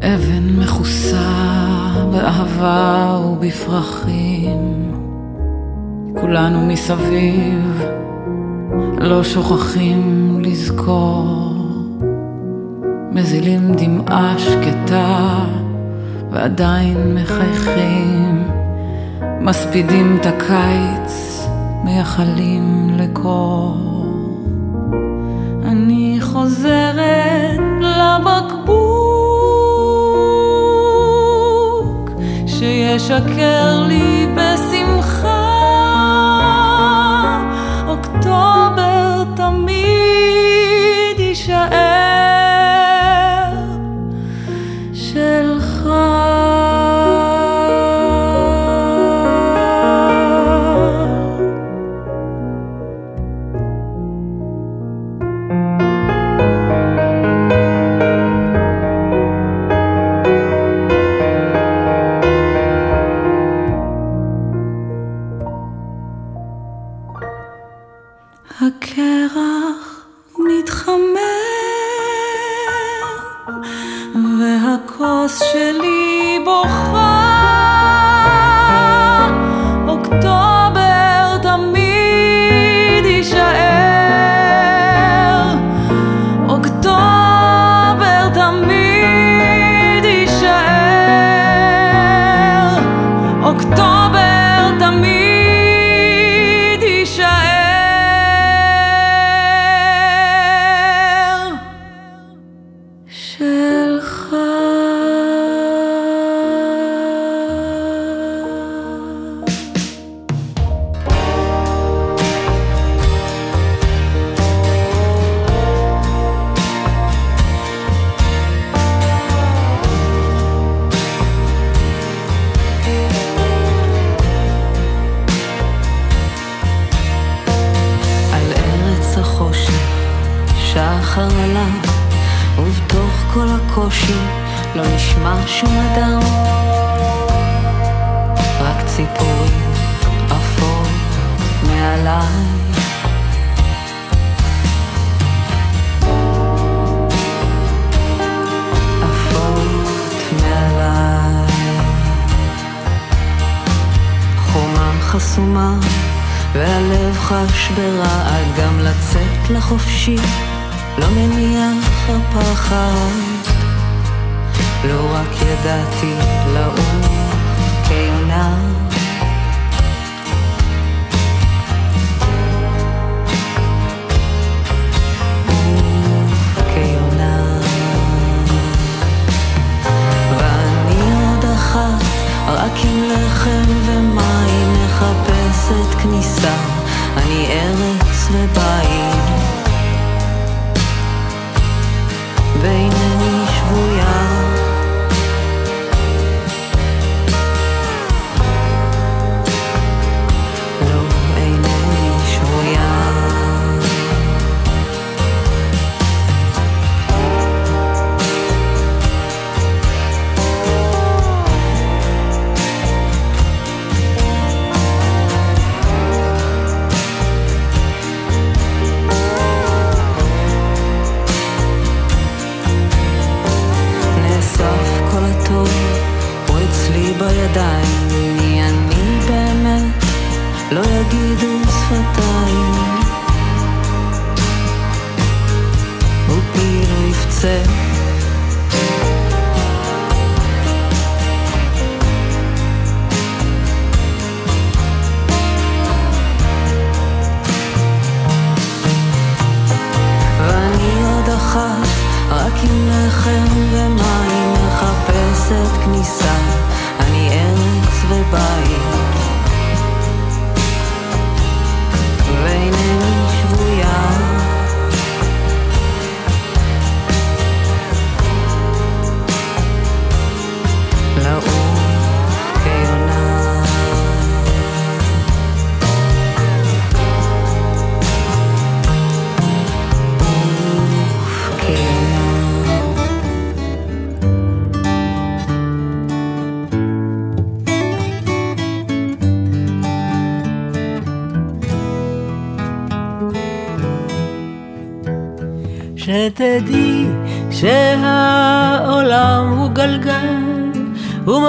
אבן 0.01 0.59
מכוסה 0.59 1.29
באהבה 2.11 3.19
ובפרחים, 3.25 4.91
כולנו 6.21 6.67
מסביב 6.67 7.81
לא 8.99 9.23
שוכחים 9.23 10.37
לזכור, 10.43 11.53
מזילים 13.11 13.71
דמעה 13.71 14.35
שקטה 14.37 15.39
ועדיין 16.31 17.15
מחייכים, 17.15 18.43
מספידים 19.41 20.17
את 20.21 20.25
הקיץ 20.25 21.46
מייחלים 21.83 22.89
לקור. 22.97 23.77
אני 25.65 26.17
חוזרת 26.21 27.59
לבקבוק 27.81 28.89
שישקר 32.47 33.85
לי 33.87 34.27
בשמחה 34.35 34.46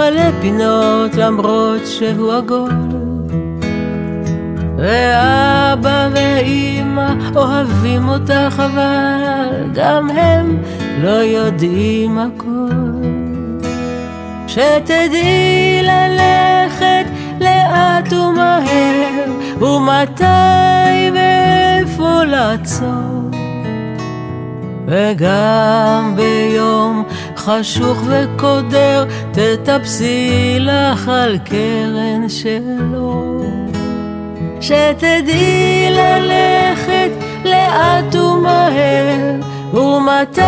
מלא 0.08 0.40
פינות 0.40 1.14
למרות 1.14 1.86
שהוא 1.86 2.32
עגול. 2.32 2.70
ואבא 4.76 6.08
ואימא 6.12 7.12
אוהבים 7.36 8.08
אותך 8.08 8.62
אבל 8.66 9.70
גם 9.74 10.10
הם 10.10 10.62
לא 11.02 11.08
יודעים 11.08 12.18
הכל. 12.18 13.08
שתדעי 14.46 15.82
ללכת 15.82 17.04
לאט 17.40 18.12
ומהר, 18.12 19.24
ומתי 19.60 21.10
ואיפה 21.14 22.24
לעצור. 22.24 23.30
וגם 24.86 26.14
ביום 26.16 27.04
חשוך 27.36 27.98
וקודר, 28.06 29.04
תטפסי 29.38 30.56
לך 30.60 31.08
על 31.08 31.38
קרן 31.44 32.28
של 32.28 32.94
אור. 32.94 33.44
שתדעי 34.60 35.90
ללכת 35.90 37.10
לאט 37.44 38.14
ומהר, 38.14 39.34
ומתי 39.72 40.40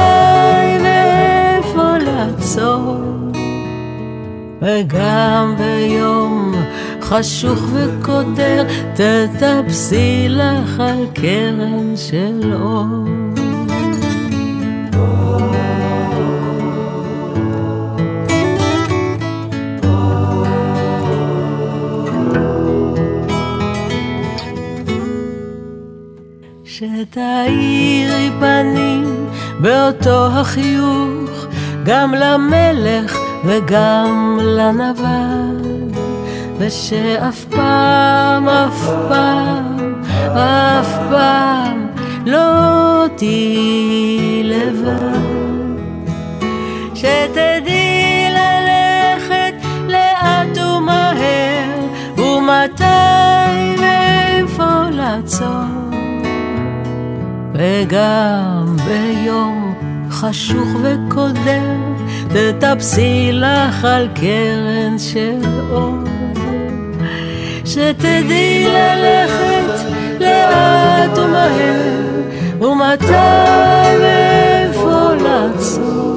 ואיפה 0.83 1.99
לעצור. 1.99 2.97
וגם 4.63 5.55
ביום 5.59 6.53
חשוך 7.03 7.61
וקודר, 7.73 8.65
תטפסי 8.95 10.27
לך 10.29 10.81
על 10.81 11.07
קרן 11.15 11.97
של 11.97 12.53
אור. 12.55 13.20
שתאירי 26.81 28.31
פנים 28.41 29.29
באותו 29.61 30.27
החיוך 30.27 31.47
גם 31.85 32.15
למלך 32.15 33.19
וגם 33.45 34.39
לנבל 34.43 35.57
ושאף 36.59 37.45
פעם, 37.45 38.49
אף 38.49 38.89
פעם, 39.09 40.03
אף 40.37 40.99
פעם 41.11 41.87
לא 42.27 43.07
תהיי 43.17 44.43
לבד. 44.45 45.21
שתדעי 46.95 48.29
ללכת 48.31 49.55
לאט 49.89 50.59
ומהר 50.59 51.87
ומתי 52.17 52.85
ואיפה 53.81 54.91
לעצור 54.91 55.90
וגם 57.61 58.77
ביום 58.87 59.75
חשוך 60.11 60.69
וקודר, 60.83 61.77
תטפסי 62.29 63.31
לך 63.33 63.85
על 63.85 64.09
קרן 64.15 64.99
של 64.99 65.41
אור. 65.71 65.95
שתדעי 67.65 68.67
ללכת 68.69 69.85
לאט 70.21 71.19
ומהר, 71.19 72.11
ומתי 72.61 73.13
ואיפה 74.01 75.15
לעצור. 75.15 76.17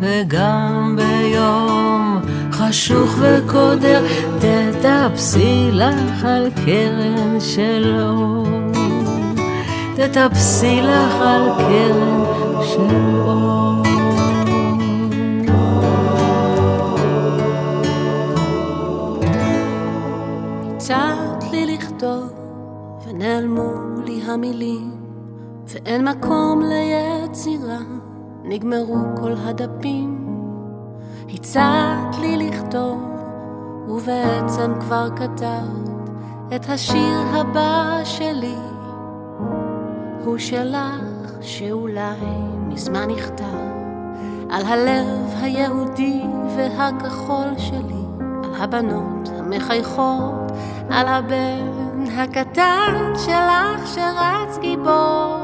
וגם 0.00 0.96
ביום 0.96 2.20
חשוך 2.52 3.14
וקודר, 3.20 4.04
תטפסי 4.38 5.68
לך 5.72 6.24
על 6.24 6.48
קרן 6.64 7.40
של 7.40 8.00
אור. 8.00 8.61
תטפסי 9.96 10.80
לך 10.82 11.14
על 11.20 11.50
קרן 11.58 12.24
של 12.62 13.20
אור. 13.26 13.82
הצעת 20.76 21.44
לי 21.50 21.66
לכתוב, 21.66 22.32
ונעלמו 23.06 23.72
לי 24.04 24.22
המילים, 24.26 24.90
ואין 25.66 26.08
מקום 26.08 26.62
ליצירה, 26.62 27.78
נגמרו 28.44 28.98
כל 29.20 29.32
הדפים. 29.44 30.28
הצעת 31.28 32.18
לי 32.20 32.36
לכתוב, 32.36 33.02
ובעצם 33.88 34.72
כבר 34.80 35.08
כתבת 35.16 35.92
את 36.54 36.68
השיר 36.68 37.18
הבא 37.32 38.00
שלי. 38.04 38.71
הוא 40.24 40.38
שלך 40.38 41.32
שאולי 41.40 42.16
מזמן 42.68 43.10
נכתב 43.10 43.44
על 44.50 44.66
הלב 44.66 45.34
היהודי 45.42 46.22
והכחול 46.56 47.58
שלי, 47.58 48.04
על 48.44 48.62
הבנות 48.62 49.28
המחייכות, 49.38 50.52
על 50.90 51.06
הבן 51.08 52.04
הקטן 52.16 53.12
שלך 53.16 53.86
שרץ 53.94 54.58
גיבור 54.60 55.36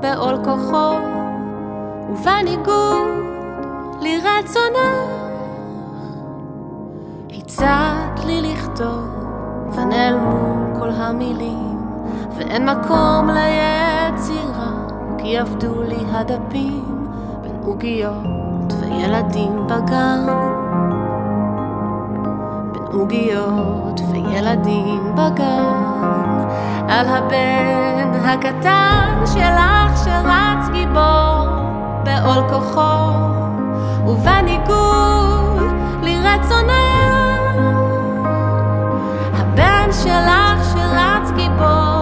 בעול 0.00 0.36
כוחו, 0.44 0.96
ובניגוד 2.10 3.08
לרצונך 4.00 5.26
הצעת 7.30 8.24
לי 8.24 8.42
לכתוב 8.42 9.26
ונעלמו 9.72 10.78
כל 10.78 10.90
המילים 10.90 11.75
ואין 12.38 12.68
מקום 12.70 13.30
ליצירה, 13.30 14.70
כי 15.18 15.38
עבדו 15.38 15.82
לי 15.82 16.04
הדפים 16.12 17.08
בין 17.42 17.56
עוגיות 17.64 18.72
וילדים 18.80 19.66
בגן. 19.66 20.26
בין 22.72 22.82
עוגיות 22.92 24.00
וילדים 24.10 25.14
בגן, 25.14 26.46
על 26.88 27.06
הבן 27.08 28.12
הקטן 28.24 29.24
שלך 29.26 30.04
שרץ 30.04 30.68
גיבור 30.72 31.46
בעול 32.04 32.48
כוחו, 32.48 33.12
ובניגוד 34.06 35.72
לרצונך, 36.02 37.16
הבן 39.32 39.88
שלך 39.92 40.64
שרץ 40.72 41.30
גיבור 41.36 41.95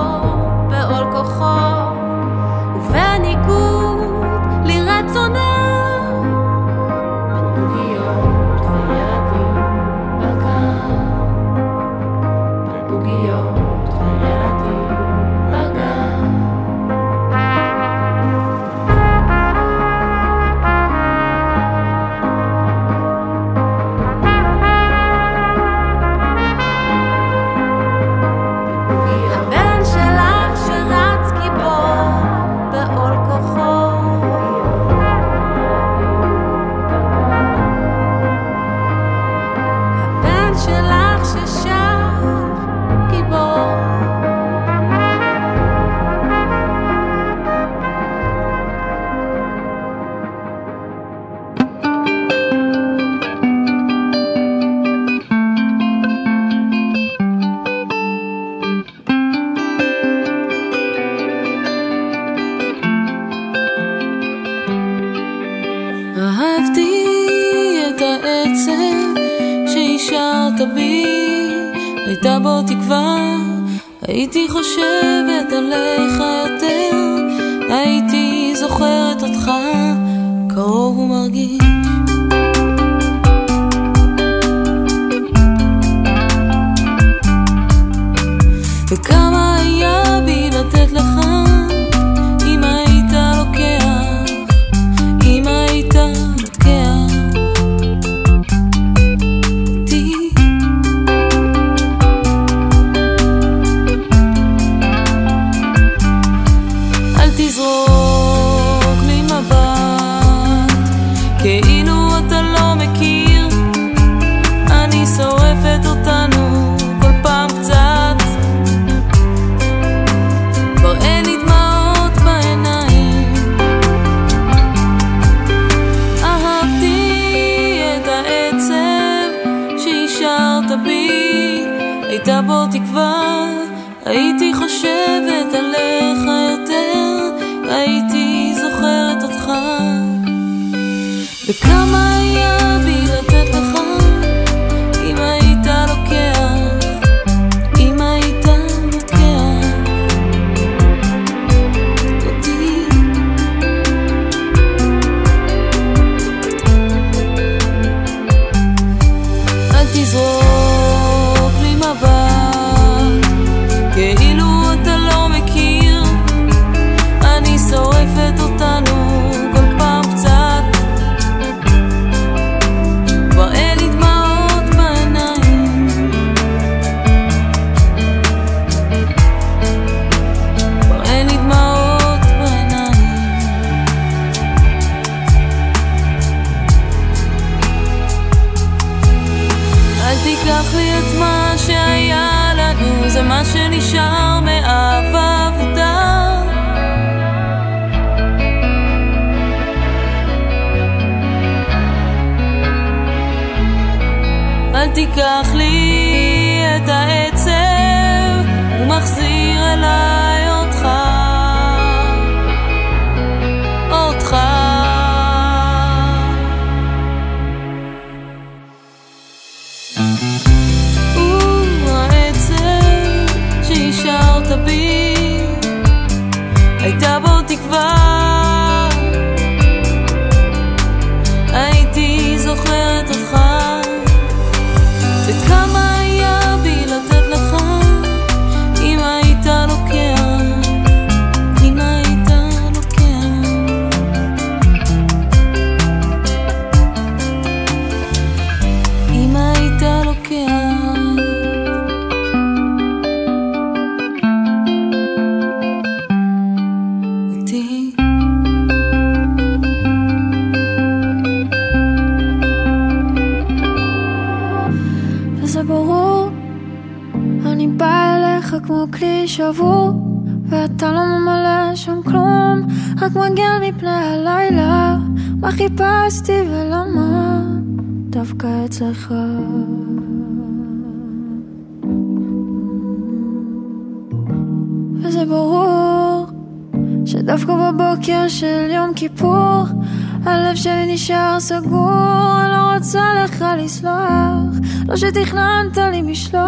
נשאר 291.04 291.40
סגור, 291.40 292.40
אני 292.42 292.52
לא 292.52 292.74
רוצה 292.74 293.02
לך 293.24 293.44
לסלוח. 293.58 294.54
לא 294.88 294.96
שתכננת 294.96 295.76
לי 295.76 296.02
משלוח 296.02 296.44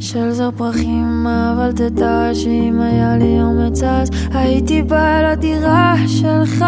של 0.00 0.30
זר 0.30 0.50
פרחים, 0.56 1.26
אבל 1.26 1.72
תדע 1.72 2.30
שאם 2.34 2.80
היה 2.80 3.16
לי 3.16 3.42
אומץ 3.42 3.82
אז. 3.82 4.10
הייתי 4.32 4.82
באה 4.82 5.22
לדירה 5.22 5.94
שלך 6.06 6.64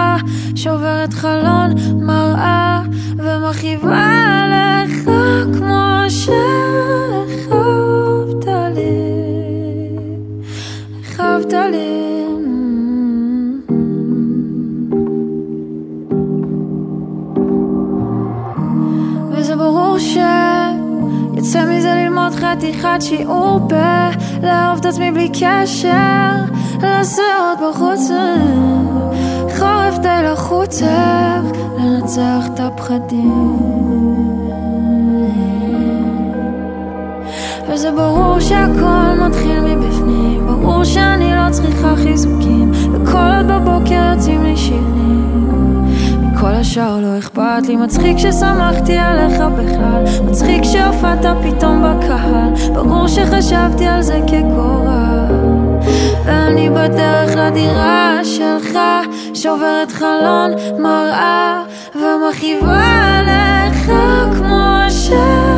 שוברת 0.54 1.12
חלון 1.12 1.70
מראה 2.06 2.82
ומכאיבה 3.16 4.44
לך 4.48 5.10
כמו 5.58 6.04
שהכאבת 6.08 6.71
חתיכת 22.82 23.02
שיעור 23.02 23.60
ב... 23.66 23.74
לאהוב 24.42 24.78
את 24.80 24.86
עצמי 24.86 25.10
בלי 25.10 25.28
קשר 25.28 26.30
לעשות 26.82 27.58
בחוץ 27.62 28.10
חורף 29.58 29.98
די 30.02 30.22
לחוץ 30.24 30.82
לנצח 31.78 32.46
את 32.54 32.60
הפחדים. 32.60 33.56
וזה 37.68 37.90
ברור 37.90 38.40
שהכל 38.40 39.26
מתחיל 39.26 39.60
מבפנים 39.60 40.46
ברור 40.46 40.84
שאני 40.84 41.30
לא 41.34 41.50
צריכה 41.50 41.96
חיזוקים 41.96 42.70
וכל 42.92 43.30
עוד 43.36 43.46
בבוקר 43.46 44.12
יוצאים 44.14 44.42
לי 44.42 44.56
שירים 44.56 45.84
מכל 46.22 46.54
השאר 46.54 47.00
לא 47.00 47.18
אכפת 47.18 47.31
לי 47.60 47.76
מצחיק 47.76 48.18
ששמחתי 48.18 48.98
עליך 48.98 49.40
בכלל. 49.40 50.04
מצחיק 50.24 50.64
שהופעת 50.64 51.24
פתאום 51.42 51.82
בקהל. 51.82 52.72
ברור 52.74 53.08
שחשבתי 53.08 53.86
על 53.86 54.02
זה 54.02 54.20
כגורל. 54.26 55.82
ואני 56.24 56.70
בדרך 56.70 57.36
לדירה 57.36 58.20
שלך. 58.24 58.78
שוברת 59.34 59.92
חלון 59.92 60.50
מראה 60.78 61.62
ומכאיבה 61.94 63.20
לך 63.26 63.92
כמו 64.38 64.84
שהכאבת 64.88 65.51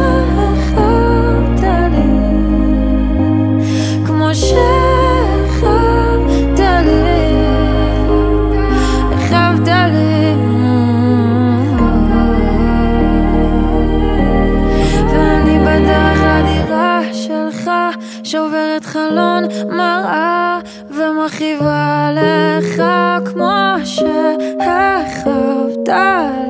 מראה 19.71 20.59
ומכאיבה 20.91 22.11
לך 22.13 22.83
כמו 23.25 23.75
שהכאבת 23.85 25.35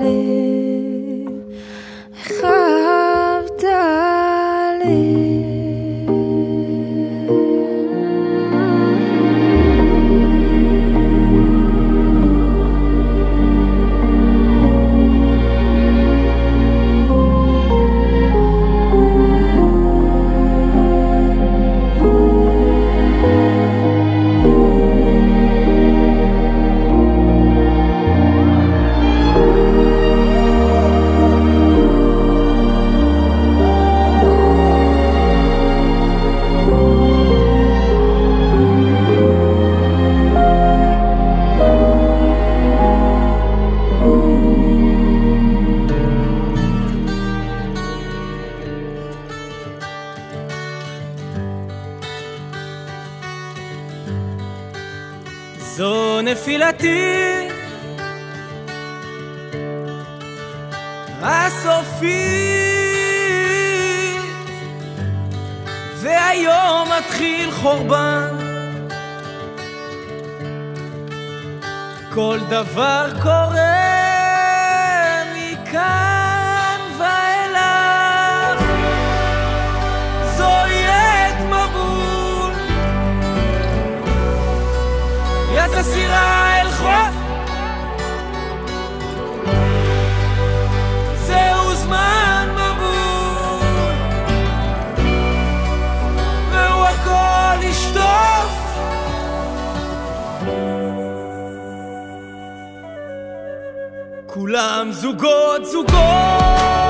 לי 0.02 0.23
תפילתי. 56.44 57.48
הסופית. 61.22 62.14
והיום 65.94 66.88
מתחיל 66.98 67.50
חורבן. 67.50 68.28
כל 72.14 72.38
דבר 72.48 73.06
קורה 73.22 73.94
מכאן. 75.36 76.13
הסירה 85.86 86.60
אל 86.60 86.70
חוף. 86.70 87.14
זהו 91.26 91.74
זמן 91.74 92.48
מבול 92.52 93.92
והוא 96.50 96.84
הכל 96.84 97.62
ישטוף. 97.62 98.78
כולם 104.26 104.88
זוגות 104.92 105.64
זוגות. 105.64 106.83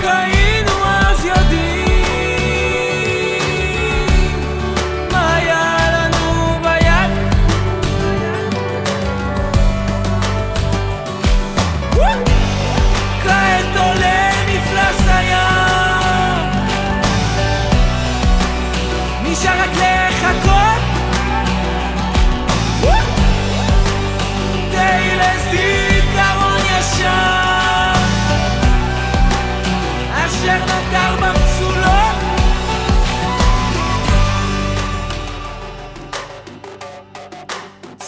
caí. 0.00 0.39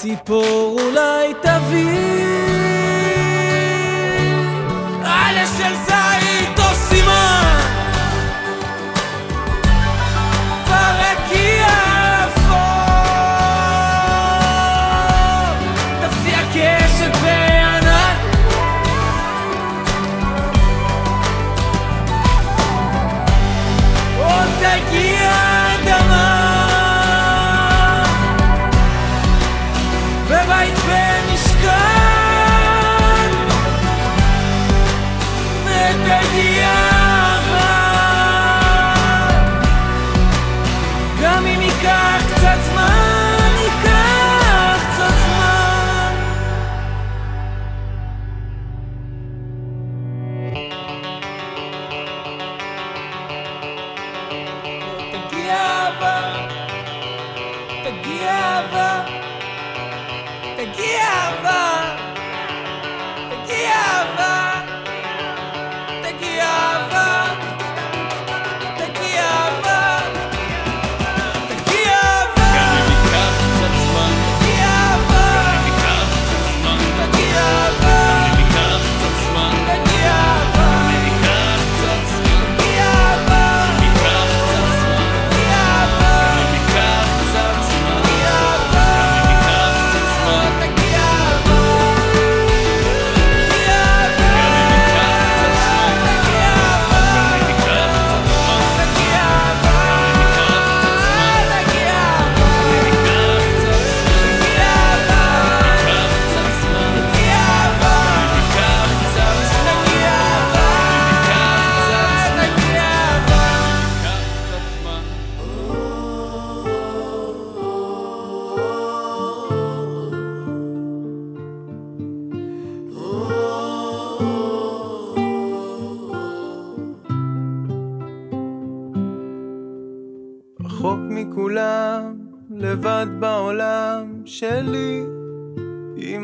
ציפור 0.02 0.80
אולי 0.80 1.34
תביא 1.42 2.11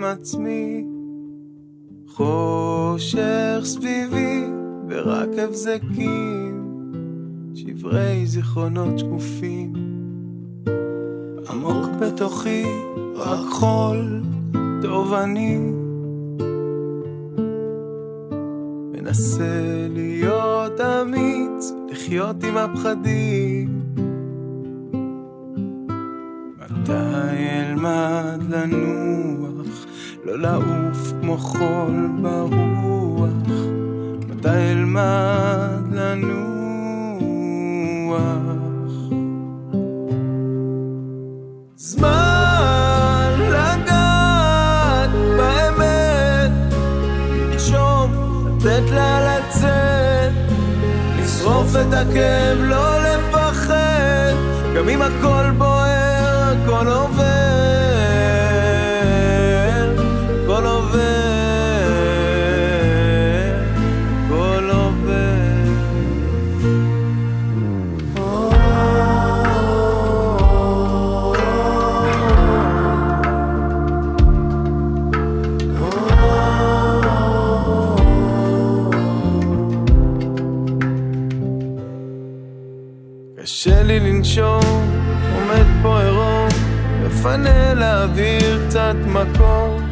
עצמי, 0.09 0.84
חושך 2.06 3.61
סביבי 3.62 4.44
ורק 4.88 5.28
הבזקים, 5.38 6.64
שברי 7.54 8.26
זיכרונות 8.26 8.98
שקופים. 8.98 9.72
עמוק 11.50 11.86
בתוכי 12.00 12.64
רק 13.16 13.46
חול 13.50 14.22
תובעני. 14.82 15.59
מנסה 18.92 19.86
להיות 19.90 20.80
אמיץ, 20.80 21.72
לחיות 21.90 22.44
עם 22.44 22.56
הפחדים. 22.56 23.80
מתי 26.59 26.92
אלמד 27.50 28.40
לנוח? 28.48 29.57
לא 30.28 30.38
לעוף 30.38 31.12
כמו 31.20 31.38
חול 31.38 32.08
ברוח, 32.22 33.48
מתי 34.28 34.48
אלמד 34.48 35.92
לנוח? 35.92 36.28
זמן 41.76 43.32
לגעת 43.38 45.10
באמת, 45.36 46.50
לנשום, 47.32 48.12
לתת 48.46 48.90
לה 48.90 49.38
לצאת, 49.38 50.32
לשרוף 51.18 51.76
את 51.76 51.94
הכאב, 51.94 52.58
לא 52.58 52.98
לפחד, 52.98 54.34
גם 54.76 54.88
אם 54.88 55.02
הכל 55.02 55.50
בוער, 55.58 56.54
הכל 56.64 56.86
עובד. 56.86 57.27
קשה 83.59 83.82
לי 83.82 84.00
לנשום, 84.00 84.61
עומד 85.34 85.66
פה 85.82 86.02
עירום, 86.02 86.48
מפנה 87.06 87.74
לאוויר 87.74 88.66
קצת 88.66 88.94
מקום. 89.06 89.88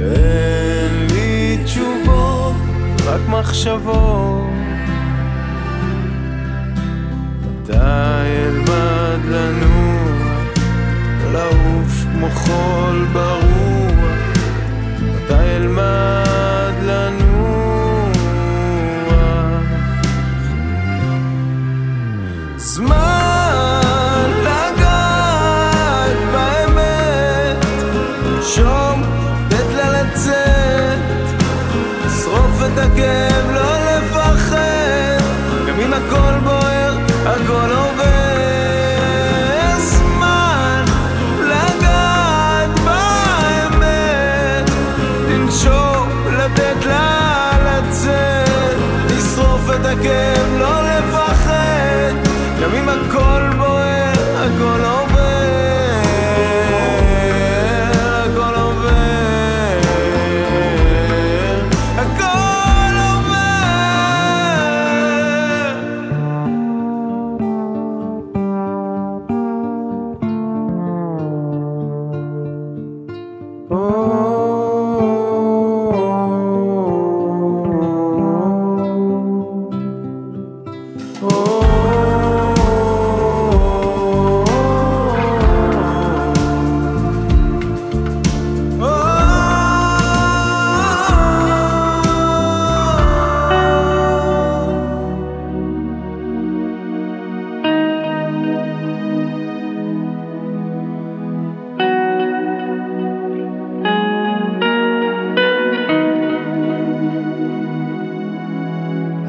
אין 0.00 1.06
לי 1.10 1.58
תשובות, 1.64 2.54
רק 3.06 3.20
מחשבות. 3.28 4.50
מתי 7.40 7.74
אלמד 8.46 9.24
לנוח, 9.24 10.58
לא 11.24 11.32
לעוף 11.32 12.04
כמו 12.12 12.30
חול 12.30 13.06
ברוח? 13.12 13.47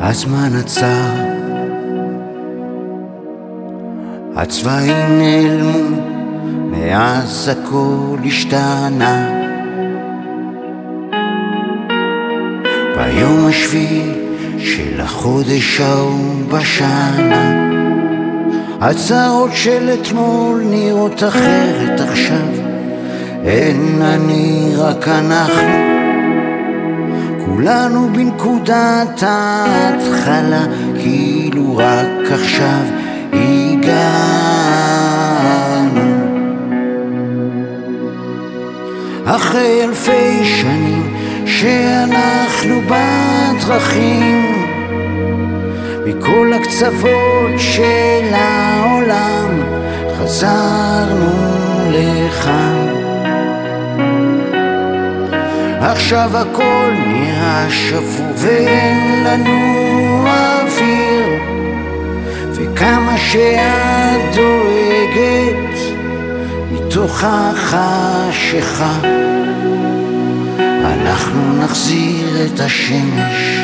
הזמן 0.09 0.55
עצר, 0.55 1.11
הצבעים 4.35 5.19
נעלמו, 5.19 6.01
מאז 6.71 7.51
הכל 7.51 8.17
השתנה. 8.25 9.29
ביום 12.97 13.45
השביעי 13.49 14.11
של 14.57 15.01
החודש 15.01 15.81
ההוא 15.81 16.43
בשנה, 16.51 17.53
הצהרות 18.81 19.51
של 19.53 19.89
אתמול 20.01 20.61
נראות 20.65 21.23
אחרת 21.23 21.99
עכשיו. 21.99 22.47
אין 23.43 24.01
אני, 24.01 24.71
רק 24.77 25.07
אנחנו. 25.07 25.98
כולנו 27.59 28.09
בנקודת 28.13 29.23
ההתחלה, 29.23 30.65
כאילו 30.99 31.77
רק 31.77 32.31
עכשיו 32.31 32.83
הגענו. 33.33 33.89
אחרי 39.25 39.83
אלפי 39.83 40.45
שנים 40.45 41.15
שאנחנו 41.45 42.81
בדרכים, 42.81 44.65
מכל 46.05 46.53
הקצוות 46.53 47.51
של 47.57 48.33
העולם 48.33 49.61
חזרנו 50.17 51.31
לכאן. 51.91 52.78
עכשיו 55.81 56.37
הכל 56.37 56.91
נהיה 57.07 57.67
שפור 57.69 58.25
ואין 58.35 59.23
לנו 59.23 60.27
אוויר. 60.27 61.43
וכמה 62.51 63.17
שאת 63.17 64.35
דואגת 64.35 65.79
מתוך 66.71 67.23
החשיכה 67.23 68.93
אנחנו 70.85 71.63
נחזיר 71.63 72.45
את 72.45 72.59
השמש 72.59 73.59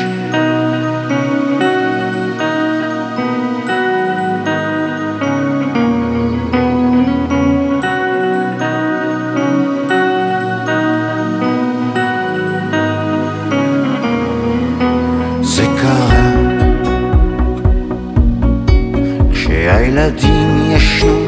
ישנו 20.86 21.18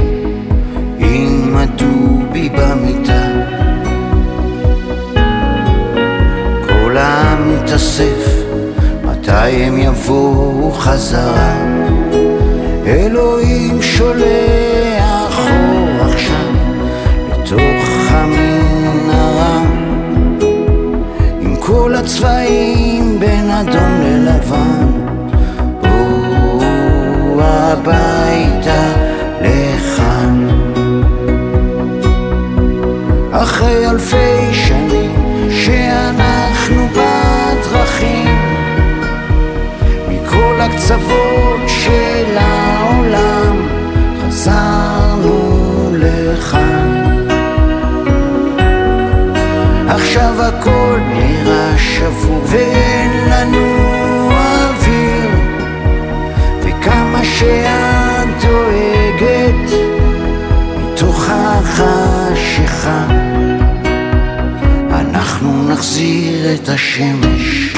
עם 0.98 1.56
הדובי 1.56 2.48
במיטה. 2.48 3.28
כל 6.66 6.96
העם 6.96 7.54
מתאסף 7.54 8.44
מתי 9.04 9.32
הם 9.32 9.78
יבואו 9.78 10.72
חזרה? 10.72 11.54
אלוהים 12.86 13.82
שולח 13.82 15.38
אור 15.38 16.10
עכשיו 16.12 16.52
לתוך 17.30 18.10
המנהרה. 18.10 19.62
עם 21.40 21.56
כל 21.60 21.94
הצבעים 21.94 23.20
בין 23.20 23.50
אדום 23.50 24.00
ללבן 24.02 24.88
בואו 25.80 27.40
הביתה 27.42 28.47
הקצוות 40.90 41.68
של 41.68 42.36
העולם 42.38 43.68
חזרנו 44.22 45.90
לכאן. 45.92 47.16
עכשיו 49.88 50.42
הכל 50.42 50.98
נראה 51.14 51.78
שבור 51.78 52.42
ואין 52.46 53.10
לנו 53.30 53.78
אוויר 54.30 55.30
וכמה 56.60 57.24
שאת 57.24 58.28
דואגת 58.42 59.70
מתוך 60.76 61.28
החשיכה. 61.30 63.06
אנחנו 64.90 65.68
נחזיר 65.68 66.54
את 66.54 66.68
השמש 66.68 67.74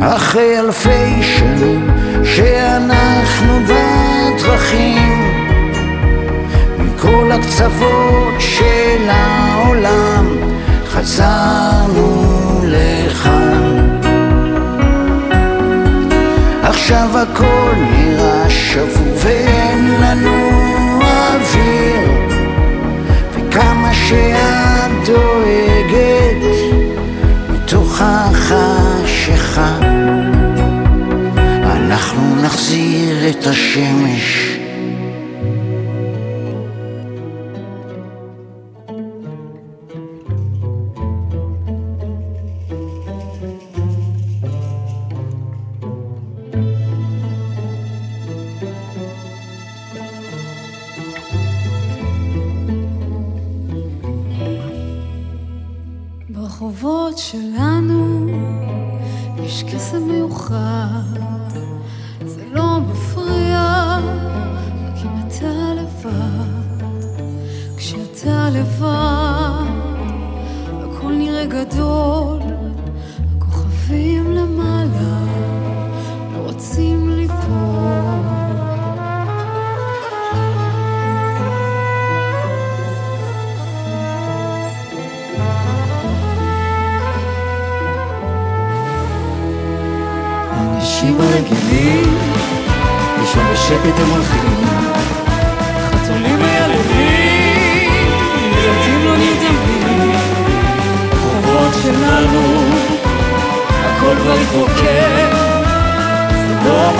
אחרי 0.00 0.58
אלפי 0.58 1.22
שנים 1.22 1.90
שאנחנו 2.24 3.60
בדרכים 3.64 5.24
מכל 6.78 7.30
הקצוות 7.32 8.34
של 8.38 9.08
העולם 9.08 10.26
חזרנו 10.88 12.60
לכאן. 12.64 14.00
עכשיו 16.62 17.08
הכל 17.18 17.72
נראה 17.96 18.50
שבור 18.50 19.14
ואין 19.16 19.94
לנו 20.02 20.50
אוויר 21.00 22.08
וכמה 23.34 23.94
שאת 23.94 25.06
דואגת 25.06 26.49
להחזיר 32.70 33.30
את 33.30 33.46
השמש. 33.46 34.59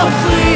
the 0.01 0.11
free. 0.11 0.50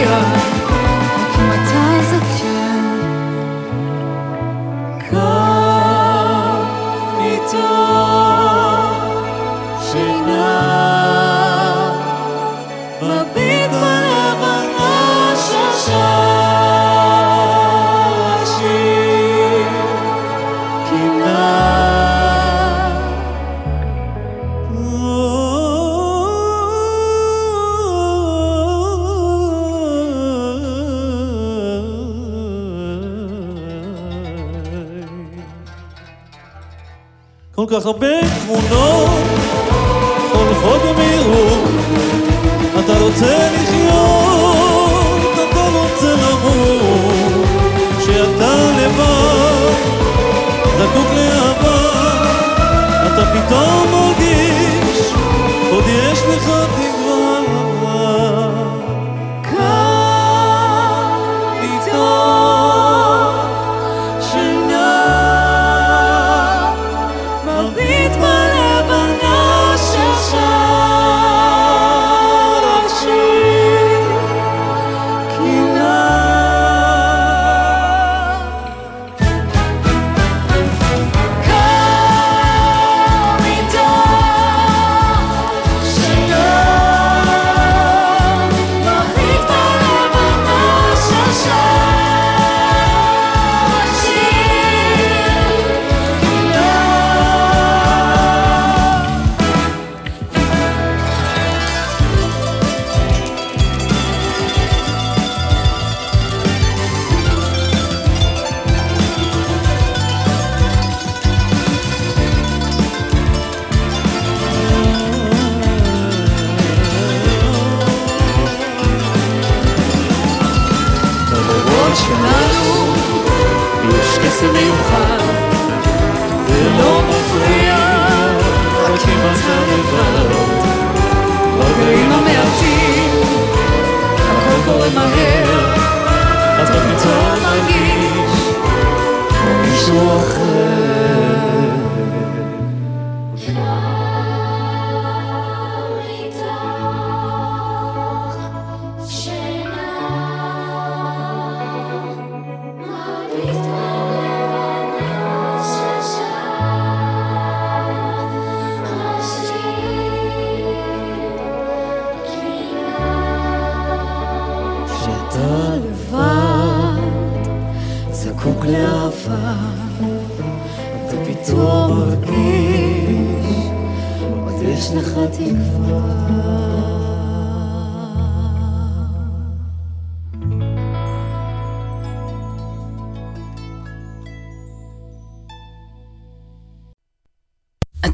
casar 37.74 37.92
bem. 37.92 38.33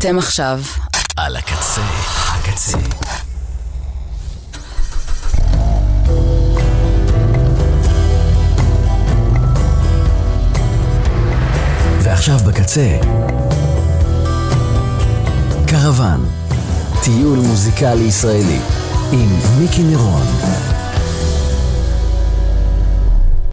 אתם 0.00 0.18
עכשיו. 0.18 0.60
על 1.16 1.36
הקצה, 1.36 1.80
הקצה. 2.28 2.78
ועכשיו 12.02 12.38
בקצה, 12.38 12.98
קרוון, 15.66 16.28
טיול 17.02 17.38
מוזיקלי 17.38 18.04
ישראלי, 18.04 18.60
עם 19.12 19.28
מיקי 19.58 19.82
נירון. 19.82 20.26